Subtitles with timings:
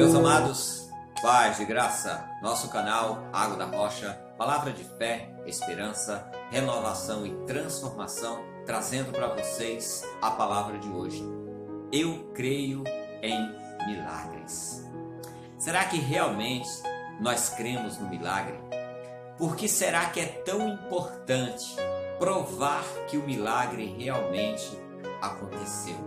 [0.00, 0.88] Meus amados,
[1.20, 8.42] paz de graça, nosso canal Água da Rocha, palavra de fé, esperança, renovação e transformação,
[8.64, 11.22] trazendo para vocês a palavra de hoje.
[11.92, 12.82] Eu creio
[13.20, 13.54] em
[13.86, 14.82] milagres.
[15.58, 16.70] Será que realmente
[17.20, 18.58] nós cremos no milagre?
[19.36, 21.76] Por que será que é tão importante
[22.18, 24.66] provar que o milagre realmente
[25.20, 25.98] aconteceu?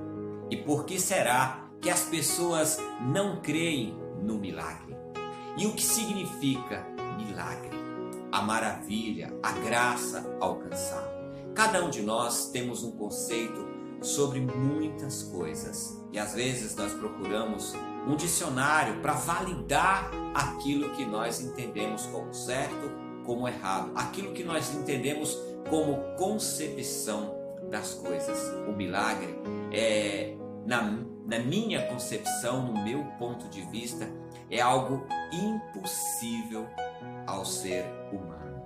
[0.50, 4.96] E por que será que as pessoas não creem no milagre.
[5.57, 6.87] E o que significa
[7.18, 7.71] milagre?
[8.32, 11.14] A maravilha, a graça alcançada.
[11.54, 13.68] Cada um de nós temos um conceito
[14.01, 17.75] sobre muitas coisas e às vezes nós procuramos
[18.07, 22.92] um dicionário para validar aquilo que nós entendemos como certo,
[23.25, 25.37] como errado, aquilo que nós entendemos
[25.70, 27.36] como concepção
[27.70, 28.39] das coisas.
[28.68, 29.37] O milagre
[29.71, 30.81] é na
[31.25, 34.09] na minha concepção, no meu ponto de vista,
[34.50, 36.67] é algo impossível
[37.25, 38.61] ao ser humano.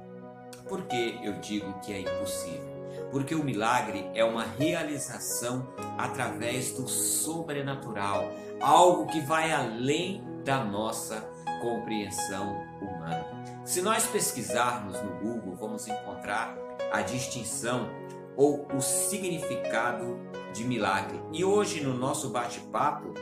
[0.67, 2.77] Por que eu digo que é impossível?
[3.11, 5.67] Porque o milagre é uma realização
[5.97, 8.25] através do sobrenatural,
[8.59, 11.21] algo que vai além da nossa
[11.61, 13.25] compreensão humana.
[13.63, 16.57] Se nós pesquisarmos no Google, vamos encontrar
[16.91, 17.89] a distinção
[18.37, 20.19] ou o significado
[20.53, 21.19] de milagre.
[21.33, 23.13] E hoje, no nosso bate-papo,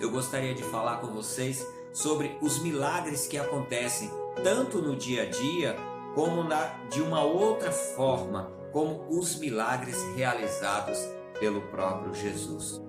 [0.00, 4.10] eu gostaria de falar com vocês sobre os milagres que acontecem
[4.42, 5.76] tanto no dia a dia
[6.14, 10.98] como na, de uma outra forma, como os milagres realizados
[11.38, 12.80] pelo próprio Jesus.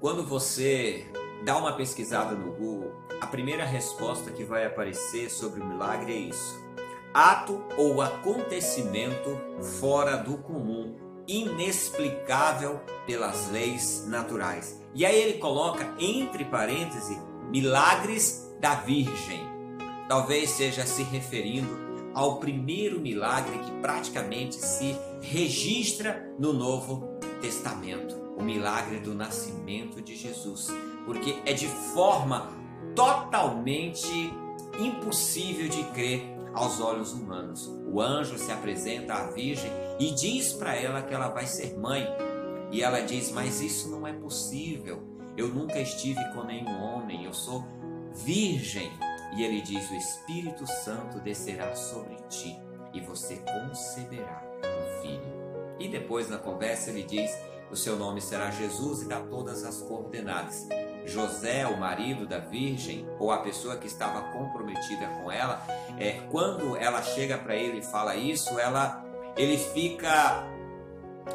[0.00, 1.06] Quando você
[1.44, 6.16] dá uma pesquisada no Google, a primeira resposta que vai aparecer sobre o milagre é
[6.16, 6.63] isso:
[7.14, 9.40] ato ou acontecimento
[9.78, 10.96] fora do comum,
[11.28, 14.82] inexplicável pelas leis naturais.
[14.92, 17.16] E aí ele coloca entre parênteses
[17.50, 19.40] milagres da Virgem.
[20.08, 28.42] Talvez seja se referindo ao primeiro milagre que praticamente se registra no Novo Testamento, o
[28.42, 30.68] milagre do nascimento de Jesus,
[31.06, 32.52] porque é de forma
[32.94, 34.32] totalmente
[34.78, 37.66] impossível de crer aos olhos humanos.
[37.86, 42.06] O anjo se apresenta à Virgem e diz para ela que ela vai ser mãe.
[42.70, 45.02] E ela diz: Mas isso não é possível.
[45.36, 47.64] Eu nunca estive com nenhum homem, eu sou
[48.14, 48.90] virgem.
[49.36, 52.56] E ele diz: O Espírito Santo descerá sobre ti
[52.92, 55.34] e você conceberá um filho.
[55.78, 57.30] E depois na conversa ele diz:
[57.70, 60.66] O seu nome será Jesus e dá todas as coordenadas.
[61.04, 65.64] José, o marido da virgem, ou a pessoa que estava comprometida com ela,
[65.98, 69.04] é, quando ela chega para ele e fala isso, ela,
[69.36, 70.44] ele fica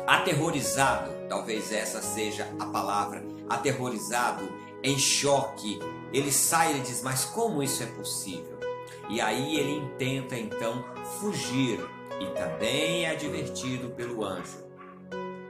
[0.07, 4.47] aterrorizado, talvez essa seja a palavra, aterrorizado,
[4.84, 5.80] em choque.
[6.12, 8.57] Ele sai e diz: Mas como isso é possível?
[9.09, 10.86] E aí ele tenta então
[11.19, 11.80] fugir,
[12.19, 14.69] e também é advertido pelo anjo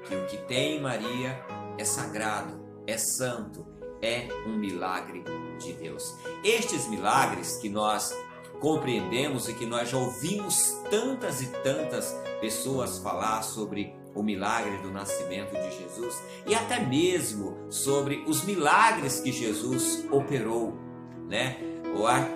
[0.10, 1.40] que o que tem Maria
[1.78, 3.66] é sagrado, é santo,
[4.02, 5.24] é um milagre
[5.58, 6.16] de Deus.
[6.44, 8.16] Estes milagres que nós
[8.60, 14.92] compreendemos e que nós já ouvimos tantas e tantas pessoas falar sobre o milagre do
[14.92, 20.78] nascimento de Jesus e até mesmo sobre os milagres que Jesus operou,
[21.28, 21.58] né?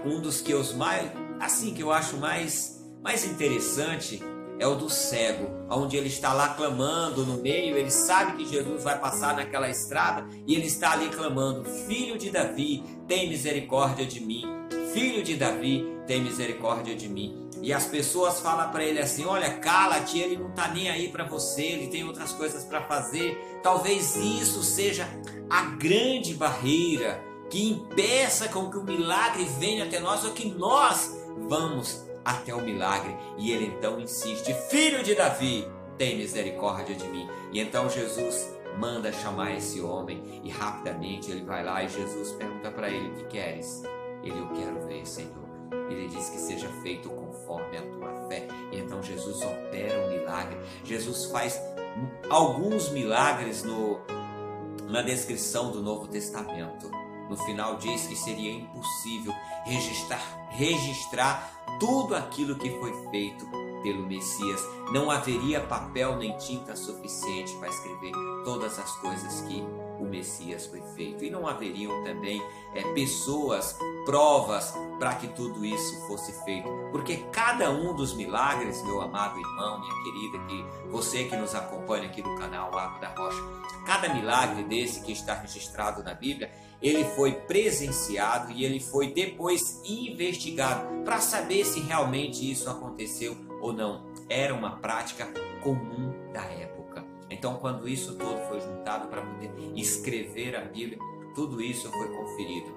[0.05, 4.21] Um dos que eu mais assim que eu acho mais mais interessante
[4.63, 8.81] é o do cego, onde ele está lá clamando no meio, ele sabe que Jesus
[8.81, 14.21] vai passar naquela estrada e ele está ali clamando: Filho de Davi, tem misericórdia de
[14.21, 14.43] mim.
[14.93, 17.49] Filho de Davi, tem misericórdia de mim.
[17.61, 21.25] E as pessoas falam para ele assim: Olha, cala-te, ele não está nem aí para
[21.25, 23.37] você, ele tem outras coisas para fazer.
[23.61, 25.05] Talvez isso seja
[25.49, 31.11] a grande barreira que impeça com que o milagre venha até nós ou que nós
[31.49, 33.15] vamos até o milagre.
[33.37, 35.67] E ele então insiste: Filho de Davi,
[35.97, 37.29] tem misericórdia de mim.
[37.51, 42.71] E então Jesus manda chamar esse homem e rapidamente ele vai lá e Jesus pergunta
[42.71, 43.83] para ele: O que queres?
[44.23, 45.43] Ele: Eu quero ver, Senhor.
[45.89, 48.47] Ele diz que seja feito conforme a tua fé.
[48.71, 50.57] E então Jesus opera um milagre.
[50.83, 51.59] Jesus faz
[52.29, 53.99] alguns milagres no,
[54.87, 56.89] na descrição do Novo Testamento.
[57.29, 59.33] No final diz que seria impossível
[59.65, 63.45] registrar, registrar tudo aquilo que foi feito
[63.83, 64.61] pelo Messias.
[64.91, 69.63] Não haveria papel nem tinta suficiente para escrever todas as coisas que
[69.99, 71.23] o Messias foi feito.
[71.23, 72.41] E não haveriam também
[72.73, 76.67] é, pessoas, provas para que tudo isso fosse feito.
[76.91, 82.05] Porque cada um dos milagres, meu amado irmão, minha querida, que você que nos acompanha
[82.05, 83.41] aqui no canal Água da Rocha,
[83.85, 86.51] cada milagre desse que está registrado na Bíblia,
[86.83, 93.71] ele foi presenciado e ele foi depois investigado para saber se realmente isso aconteceu ou
[93.71, 94.03] não.
[94.29, 95.31] Era uma prática
[95.63, 97.05] comum da época.
[97.29, 100.99] Então, quando isso todo foi juntado para poder escrever a Bíblia,
[101.33, 102.75] tudo isso foi conferido.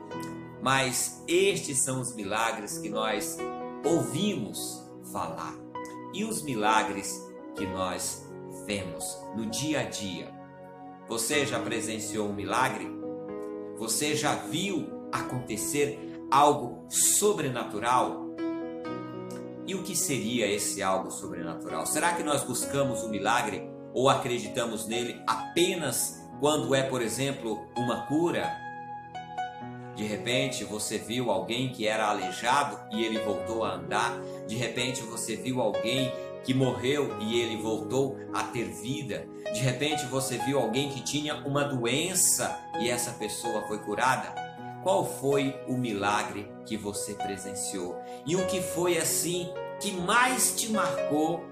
[0.62, 3.37] Mas estes são os milagres que nós
[3.85, 5.55] ouvimos falar
[6.14, 7.23] e os milagres
[7.56, 8.26] que nós
[8.64, 9.05] vemos
[9.37, 10.32] no dia a dia.
[11.09, 13.06] Você já presenciou um milagre?
[13.78, 15.99] Você já viu acontecer
[16.31, 18.26] algo sobrenatural?
[19.67, 21.84] E o que seria esse algo sobrenatural?
[21.87, 28.06] Será que nós buscamos o milagre ou acreditamos nele apenas quando é, por exemplo, uma
[28.06, 28.50] cura?
[29.94, 34.19] De repente você viu alguém que era aleijado e ele voltou a andar.
[34.46, 36.12] De repente você viu alguém
[36.46, 39.26] que morreu e ele voltou a ter vida.
[39.52, 44.32] De repente você viu alguém que tinha uma doença e essa pessoa foi curada.
[44.84, 48.00] Qual foi o milagre que você presenciou?
[48.25, 51.44] E o que foi assim que mais te marcou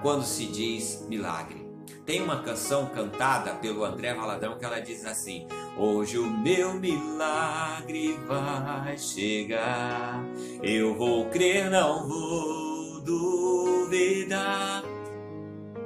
[0.00, 1.64] quando se diz milagre?
[2.06, 8.16] Tem uma canção cantada pelo André Valadão que ela diz assim: Hoje o meu milagre
[8.28, 10.22] vai chegar,
[10.62, 12.63] eu vou crer, não vou
[13.04, 14.82] duvidar.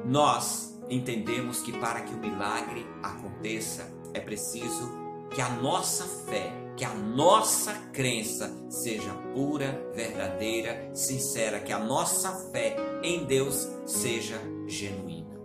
[0.04, 4.90] Nós entendemos que para que o milagre aconteça é preciso
[5.30, 12.50] que a nossa fé, que a nossa crença seja pura, verdadeira, sincera, que a nossa
[12.50, 15.38] fé em Deus seja genuína.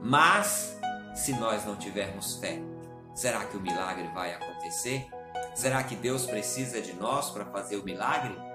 [0.00, 0.78] Mas,
[1.14, 2.62] se nós não tivermos fé,
[3.14, 5.06] será que o milagre vai acontecer?
[5.54, 8.45] Será que Deus precisa de nós para fazer o milagre?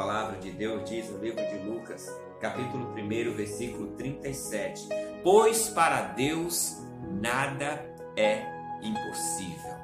[0.00, 2.06] Palavra de Deus diz no livro de Lucas,
[2.40, 4.88] capítulo 1, versículo 37:
[5.22, 6.78] Pois para Deus
[7.20, 7.84] nada
[8.16, 8.42] é
[8.82, 9.74] impossível.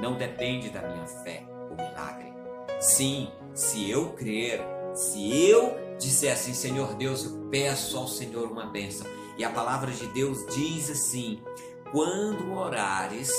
[0.00, 2.32] Não depende da minha fé o milagre.
[2.80, 4.62] Sim, se eu crer,
[4.94, 9.06] se eu disser assim, Senhor Deus, eu peço ao Senhor uma bênção.
[9.36, 11.42] E a palavra de Deus diz assim:
[11.90, 13.30] quando orares,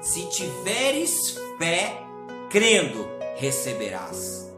[0.00, 2.02] se tiveres fé,
[2.50, 3.06] crendo,
[3.36, 4.49] receberás.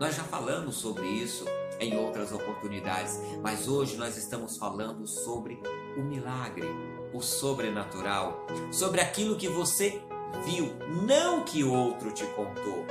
[0.00, 1.44] Nós já falamos sobre isso
[1.78, 5.62] em outras oportunidades, mas hoje nós estamos falando sobre
[5.96, 6.66] o milagre
[7.12, 10.02] o sobrenatural, sobre aquilo que você
[10.44, 10.72] viu,
[11.04, 12.86] não que outro te contou.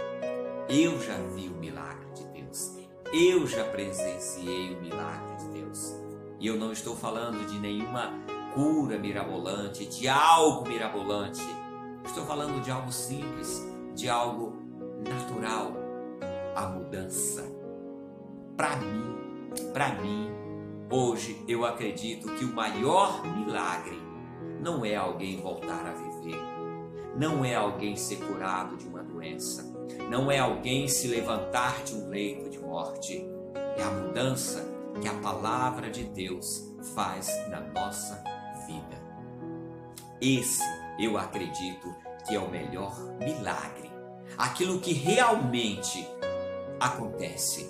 [0.67, 2.73] Eu já vi o milagre de Deus.
[3.11, 5.95] Eu já presenciei o milagre de Deus.
[6.39, 8.13] E eu não estou falando de nenhuma
[8.53, 11.41] cura mirabolante, de algo mirabolante.
[12.05, 13.65] Estou falando de algo simples,
[13.95, 14.57] de algo
[15.07, 15.78] natural.
[16.59, 17.41] A mudança.
[18.57, 19.15] Para mim,
[19.71, 20.29] para mim,
[20.91, 23.97] hoje eu acredito que o maior milagre
[24.61, 26.41] não é alguém voltar a viver,
[27.15, 29.73] não é alguém ser curado de uma doença,
[30.09, 33.25] não é alguém se levantar de um leito de morte.
[33.77, 34.61] É a mudança
[35.01, 38.21] que a palavra de Deus faz na nossa
[38.67, 39.01] vida.
[40.19, 40.61] Esse
[40.99, 41.95] eu acredito
[42.27, 43.89] que é o melhor milagre,
[44.37, 46.05] aquilo que realmente
[46.79, 47.69] acontece.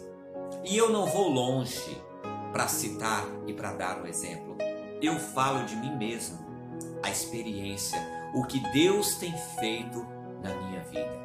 [0.63, 1.97] E eu não vou longe
[2.51, 4.57] para citar e para dar um exemplo.
[5.01, 6.37] Eu falo de mim mesmo
[7.01, 7.99] a experiência,
[8.33, 10.05] o que Deus tem feito
[10.43, 11.19] na minha vida.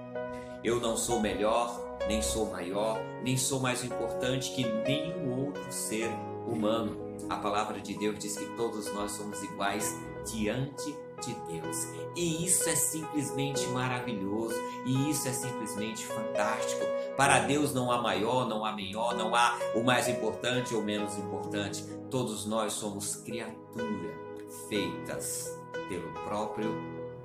[0.63, 6.09] Eu não sou melhor, nem sou maior, nem sou mais importante que nenhum outro ser
[6.47, 6.97] humano.
[7.29, 9.95] A palavra de Deus diz que todos nós somos iguais
[10.33, 11.89] diante de Deus.
[12.17, 14.55] E isso é simplesmente maravilhoso,
[14.85, 16.85] e isso é simplesmente fantástico.
[17.17, 21.17] Para Deus não há maior, não há menor, não há o mais importante ou menos
[21.19, 21.85] importante.
[22.11, 24.25] Todos nós somos criaturas
[24.69, 26.75] feitas pelo próprio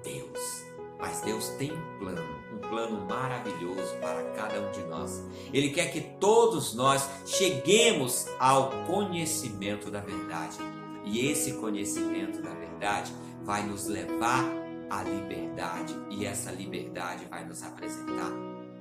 [0.03, 0.69] Deus.
[0.99, 5.23] Mas Deus tem um plano, um plano maravilhoso para cada um de nós.
[5.53, 10.57] Ele quer que todos nós cheguemos ao conhecimento da verdade.
[11.05, 13.13] E esse conhecimento da verdade
[13.49, 14.45] vai nos levar
[14.91, 15.95] à liberdade.
[16.11, 18.31] E essa liberdade vai nos apresentar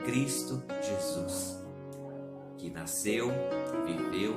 [0.04, 1.58] Cristo Jesus,
[2.58, 3.30] que nasceu,
[3.86, 4.34] viveu,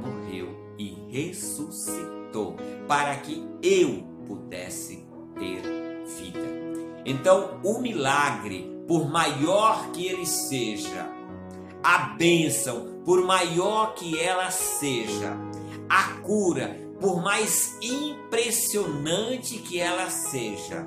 [0.00, 2.54] morreu e ressuscitou
[2.86, 5.62] para que eu pudesse ter
[6.16, 7.02] vida.
[7.04, 11.10] Então, o milagre, por maior que ele seja,
[11.82, 15.36] a bênção, por maior que ela seja,
[15.88, 20.86] a cura, por mais impressionante que ela seja,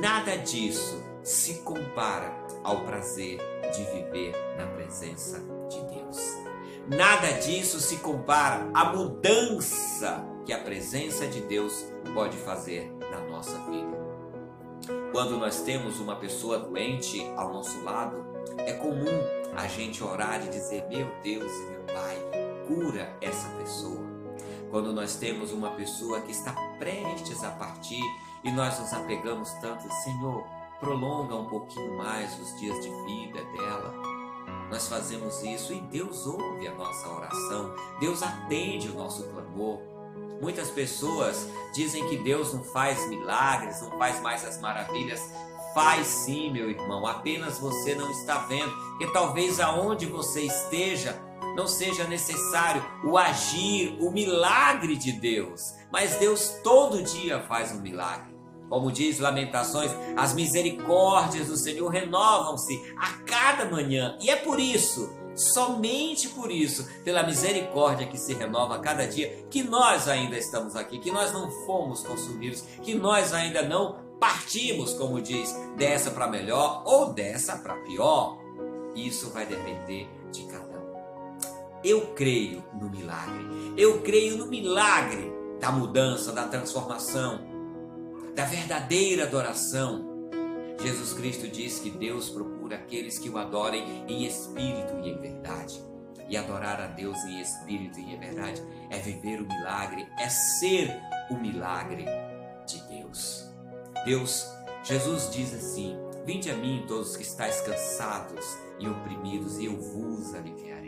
[0.00, 3.40] nada disso se compara ao prazer
[3.74, 6.16] de viver na presença de Deus.
[6.86, 13.58] Nada disso se compara à mudança que a presença de Deus pode fazer na nossa
[13.68, 13.96] vida.
[15.10, 18.24] Quando nós temos uma pessoa doente ao nosso lado,
[18.58, 19.20] é comum
[19.56, 22.16] a gente orar e dizer: Meu Deus e meu Pai,
[22.68, 24.15] cura essa pessoa.
[24.70, 28.02] Quando nós temos uma pessoa que está prestes a partir
[28.42, 30.44] e nós nos apegamos tanto, Senhor,
[30.80, 33.94] prolonga um pouquinho mais os dias de vida dela.
[34.70, 39.80] Nós fazemos isso e Deus ouve a nossa oração, Deus atende o nosso clamor.
[40.40, 45.20] Muitas pessoas dizem que Deus não faz milagres, não faz mais as maravilhas.
[45.72, 48.74] Faz sim, meu irmão, apenas você não está vendo.
[48.98, 51.12] Que talvez aonde você esteja
[51.56, 57.80] não seja necessário o agir, o milagre de Deus, mas Deus todo dia faz um
[57.80, 58.36] milagre.
[58.68, 64.18] Como diz Lamentações, as misericórdias do Senhor renovam-se a cada manhã.
[64.20, 69.46] E é por isso, somente por isso, pela misericórdia que se renova a cada dia,
[69.48, 74.94] que nós ainda estamos aqui, que nós não fomos consumidos, que nós ainda não partimos,
[74.94, 78.36] como diz, dessa para melhor ou dessa para pior.
[78.96, 80.65] Isso vai depender de cada.
[81.86, 83.46] Eu creio no milagre.
[83.76, 87.38] Eu creio no milagre da mudança, da transformação
[88.34, 90.04] da verdadeira adoração.
[90.82, 95.80] Jesus Cristo diz que Deus procura aqueles que o adorem em espírito e em verdade.
[96.28, 101.00] E adorar a Deus em espírito e em verdade é viver o milagre, é ser
[101.30, 102.04] o milagre
[102.66, 103.48] de Deus.
[104.04, 104.44] Deus,
[104.82, 108.44] Jesus diz assim: Vinde a mim todos que estáis cansados
[108.80, 110.85] e oprimidos, e eu vos aliviarei.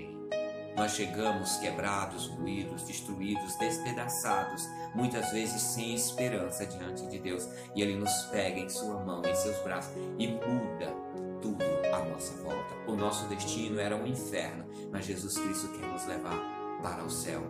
[0.78, 7.48] Nós chegamos quebrados, ruídos, destruídos, despedaçados, muitas vezes sem esperança diante de Deus.
[7.74, 10.94] E Ele nos pega em Sua mão, em seus braços e muda
[11.42, 12.76] tudo à nossa volta.
[12.86, 16.38] O nosso destino era um inferno, mas Jesus Cristo quer nos levar
[16.80, 17.42] para o céu.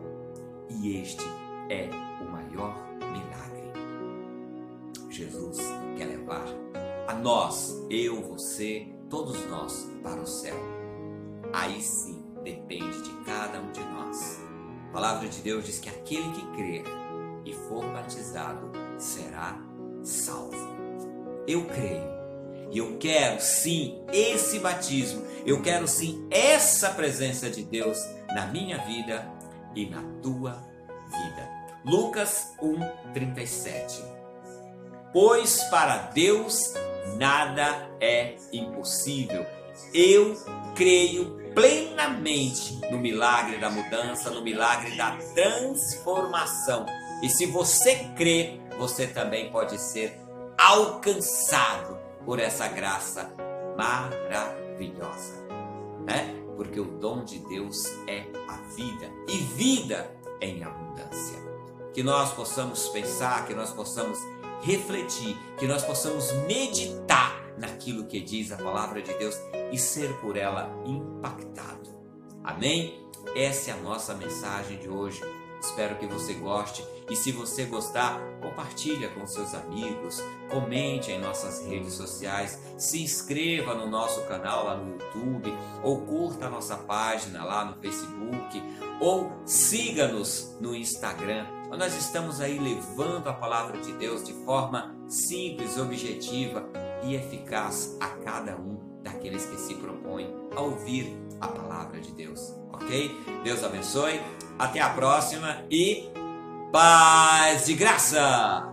[0.71, 1.25] E este
[1.69, 1.91] é
[2.23, 3.73] o maior milagre.
[5.11, 5.59] Jesus
[5.99, 6.47] quer levar
[7.07, 10.57] a nós, eu, você, todos nós, para o céu.
[11.53, 14.41] Aí sim depende de cada um de nós.
[14.89, 16.85] A palavra de Deus diz que aquele que crer
[17.45, 19.59] e for batizado será
[20.03, 20.77] salvo.
[21.47, 22.19] Eu creio
[22.71, 27.99] e eu quero sim esse batismo, eu quero sim essa presença de Deus
[28.35, 29.27] na minha vida
[29.75, 30.53] e na tua
[31.07, 31.49] vida.
[31.85, 34.03] Lucas 1:37.
[35.13, 36.75] Pois para Deus
[37.17, 39.47] nada é impossível.
[39.95, 40.35] Eu
[40.75, 46.87] creio plenamente no milagre da mudança, no milagre da transformação.
[47.21, 50.17] E se você crê, você também pode ser
[50.57, 53.35] alcançado por essa graça
[53.77, 55.35] maravilhosa,
[56.07, 56.33] né?
[56.55, 60.09] Porque o dom de Deus é a vida e vida
[60.41, 61.39] em abundância.
[61.93, 64.21] Que nós possamos pensar, que nós possamos
[64.63, 69.37] refletir, que nós possamos meditar naquilo que diz a palavra de Deus
[69.73, 71.99] e ser por ela impactado.
[72.43, 73.07] Amém?
[73.37, 75.21] Essa é a nossa mensagem de hoje.
[75.61, 81.67] Espero que você goste e se você gostar, compartilha com seus amigos, comente em nossas
[81.67, 87.45] redes sociais, se inscreva no nosso canal lá no YouTube ou curta a nossa página
[87.45, 88.63] lá no Facebook
[89.01, 91.47] ou siga-nos no Instagram.
[91.77, 98.09] Nós estamos aí levando a palavra de Deus de forma simples, objetiva e eficaz a
[98.25, 103.11] cada um daqueles que se propõem a ouvir a palavra de Deus, ok?
[103.45, 104.21] Deus abençoe,
[104.59, 106.11] até a próxima e
[106.73, 108.73] paz e graça!